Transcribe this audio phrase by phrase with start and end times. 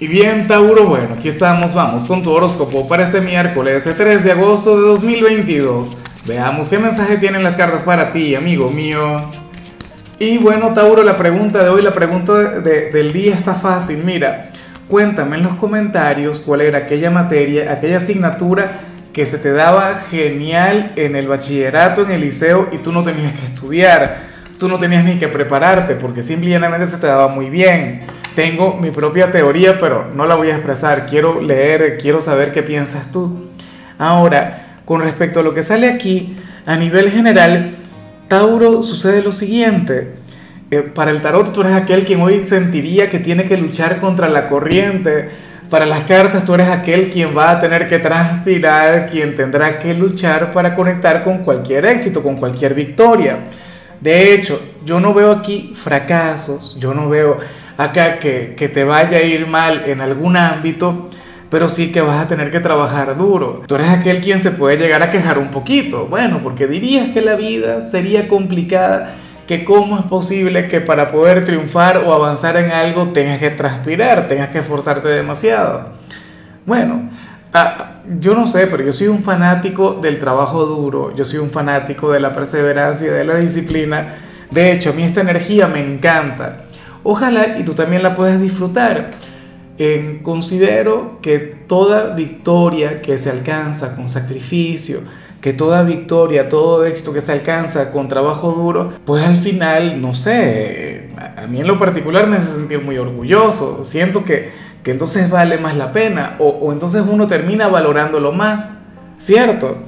[0.00, 4.32] Y bien, Tauro, bueno, aquí estamos, vamos con tu horóscopo para este miércoles 3 de
[4.32, 5.98] agosto de 2022.
[6.26, 9.18] Veamos qué mensaje tienen las cartas para ti, amigo mío.
[10.18, 14.02] Y bueno, Tauro, la pregunta de hoy, la pregunta de- del día está fácil.
[14.04, 14.50] Mira,
[14.88, 18.80] cuéntame en los comentarios cuál era aquella materia, aquella asignatura
[19.12, 23.34] que se te daba genial en el bachillerato, en el liceo y tú no tenías
[23.34, 24.30] que estudiar.
[24.58, 28.02] Tú no tenías ni que prepararte porque simplemente se te daba muy bien.
[28.34, 31.06] Tengo mi propia teoría, pero no la voy a expresar.
[31.06, 33.48] Quiero leer, quiero saber qué piensas tú.
[33.98, 37.76] Ahora, con respecto a lo que sale aquí, a nivel general,
[38.28, 40.14] Tauro sucede lo siguiente.
[40.70, 44.28] Eh, para el tarot tú eres aquel quien hoy sentiría que tiene que luchar contra
[44.28, 45.28] la corriente.
[45.68, 49.94] Para las cartas tú eres aquel quien va a tener que transpirar, quien tendrá que
[49.94, 53.38] luchar para conectar con cualquier éxito, con cualquier victoria.
[54.00, 57.38] De hecho, yo no veo aquí fracasos, yo no veo
[57.82, 61.08] acá que, que te vaya a ir mal en algún ámbito,
[61.50, 63.62] pero sí que vas a tener que trabajar duro.
[63.66, 67.20] Tú eres aquel quien se puede llegar a quejar un poquito, bueno, porque dirías que
[67.20, 69.14] la vida sería complicada,
[69.46, 74.28] que cómo es posible que para poder triunfar o avanzar en algo tengas que transpirar,
[74.28, 75.88] tengas que esforzarte demasiado.
[76.66, 77.10] Bueno,
[77.52, 81.50] ah, yo no sé, pero yo soy un fanático del trabajo duro, yo soy un
[81.50, 84.16] fanático de la perseverancia, de la disciplina.
[84.50, 86.66] De hecho, a mí esta energía me encanta.
[87.02, 89.12] Ojalá y tú también la puedas disfrutar.
[89.78, 95.00] Eh, considero que toda victoria que se alcanza con sacrificio,
[95.40, 100.12] que toda victoria, todo éxito que se alcanza con trabajo duro, pues al final, no
[100.12, 103.86] sé, a mí en lo particular me hace sentir muy orgulloso.
[103.86, 104.50] Siento que,
[104.82, 108.70] que entonces vale más la pena o, o entonces uno termina valorándolo más,
[109.16, 109.78] ¿cierto?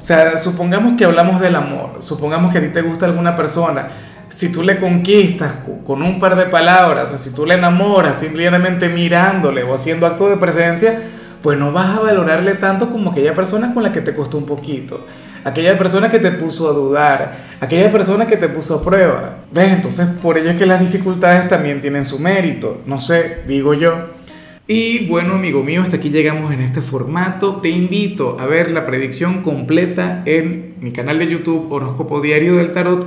[0.00, 3.90] O sea, supongamos que hablamos del amor, supongamos que a ti te gusta alguna persona,
[4.36, 8.20] si tú le conquistas co- con un par de palabras, o si tú le enamoras
[8.20, 11.04] simplemente mirándole o haciendo acto de presencia,
[11.42, 14.44] pues no vas a valorarle tanto como aquella persona con la que te costó un
[14.44, 15.06] poquito,
[15.42, 19.36] aquella persona que te puso a dudar, aquella persona que te puso a prueba.
[19.52, 19.72] ¿Ves?
[19.72, 24.16] Entonces por ello es que las dificultades también tienen su mérito, no sé, digo yo.
[24.66, 27.60] Y bueno, amigo mío, hasta aquí llegamos en este formato.
[27.62, 32.72] Te invito a ver la predicción completa en mi canal de YouTube Horóscopo Diario del
[32.72, 33.06] Tarot